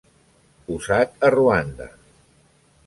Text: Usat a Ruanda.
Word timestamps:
Usat 0.75 1.27
a 1.29 1.31
Ruanda. 1.37 1.91